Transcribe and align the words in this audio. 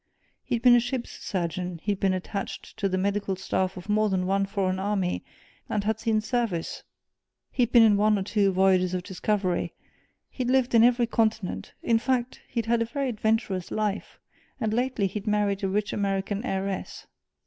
He'd 0.43 0.63
been 0.63 0.73
a 0.73 0.79
ship's 0.79 1.11
surgeon 1.11 1.79
he'd 1.83 1.99
been 1.99 2.11
attached 2.15 2.75
to 2.77 2.89
the 2.89 2.97
medical 2.97 3.35
staff 3.35 3.77
of 3.77 3.87
more 3.87 4.09
than 4.09 4.25
one 4.25 4.47
foreign 4.47 4.79
army, 4.79 5.23
and 5.69 5.83
had 5.83 5.99
seen 5.99 6.21
service 6.21 6.81
he'd 7.51 7.71
been 7.71 7.83
on 7.85 7.97
one 7.97 8.17
or 8.17 8.23
two 8.23 8.51
voyages 8.51 8.95
of 8.95 9.03
discovery 9.03 9.75
he'd 10.31 10.49
lived 10.49 10.73
in 10.73 10.83
every 10.83 11.05
continent 11.05 11.75
in 11.83 11.99
fact, 11.99 12.41
he'd 12.47 12.65
had 12.65 12.81
a 12.81 12.85
very 12.85 13.09
adventurous 13.09 13.69
life, 13.69 14.19
and 14.59 14.73
lately 14.73 15.05
he'd 15.05 15.27
married 15.27 15.63
a 15.63 15.69
rich 15.69 15.93
American 15.93 16.43
heiress." 16.43 17.05